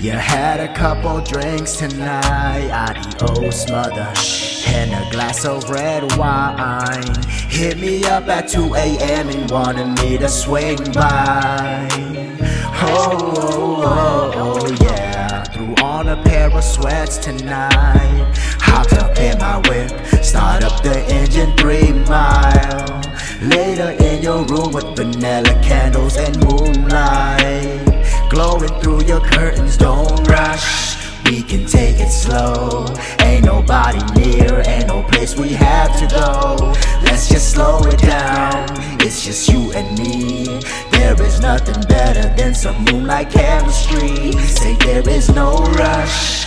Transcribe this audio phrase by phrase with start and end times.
[0.00, 4.12] You had a couple drinks tonight, adios mother,
[4.66, 7.22] and a glass of red wine.
[7.48, 9.28] Hit me up at 2 a.m.
[9.28, 11.88] and wanted me to swing by.
[12.86, 15.44] Oh, oh, oh, oh, yeah.
[15.44, 18.34] Threw on a pair of sweats tonight.
[18.60, 19.90] Hopped up in my whip,
[20.22, 23.00] start up the engine three mile.
[23.40, 27.93] Later in your room with vanilla candles and moonlight.
[28.34, 30.96] Glowing through your curtains, don't rush.
[31.24, 32.84] We can take it slow.
[33.20, 36.72] Ain't nobody near, ain't no place we have to go.
[37.04, 38.66] Let's just slow it down.
[39.00, 40.46] It's just you and me.
[40.90, 44.32] There is nothing better than some moonlight chemistry.
[44.32, 46.43] Say there is no rush.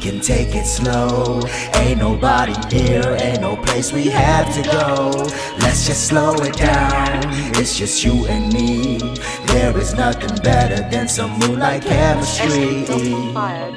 [0.00, 1.42] Can take it slow.
[1.74, 5.10] Ain't nobody near, ain't no place we have to go.
[5.58, 7.20] Let's just slow it down.
[7.56, 8.98] It's just you and me.
[9.48, 12.86] There is nothing better than some moonlight chemistry.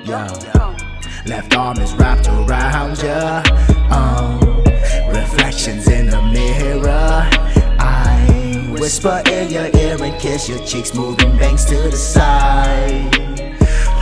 [0.05, 0.29] Yeah.
[1.25, 3.43] Left arm is wrapped around ya.
[3.91, 4.39] Um,
[5.13, 7.27] reflections in the mirror.
[7.79, 13.11] I whisper in your ear and kiss your cheeks, moving bangs to the side.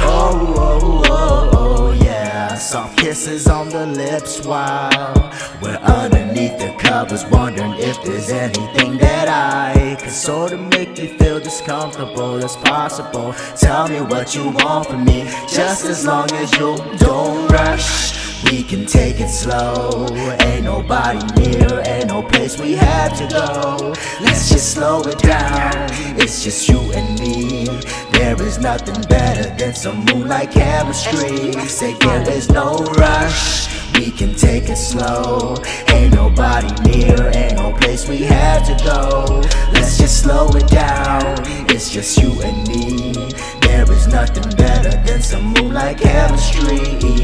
[0.03, 2.10] Oh, oh, oh, oh, yeah.
[2.57, 5.13] Soft kisses on the lips while
[5.61, 11.17] we're underneath the covers, wondering if there's anything that I could sort of make you
[11.17, 13.33] feel discomfortable as possible.
[13.57, 18.20] Tell me what you want from me, just as long as you don't rush.
[18.49, 20.07] We can take it slow.
[20.41, 23.93] Ain't nobody near, ain't no place we have to go.
[24.21, 25.89] Let's just slow it down.
[26.19, 27.65] It's just you and me.
[28.11, 31.53] There is nothing better than some moonlight chemistry.
[31.67, 33.69] Say there is no rush.
[33.93, 35.55] We can take it slow.
[35.89, 39.41] Ain't nobody near, ain't no place we have to go.
[39.71, 41.35] Let's just slow it down.
[41.69, 43.13] It's just you and me.
[43.61, 47.21] There is nothing better than some moonlight chemistry.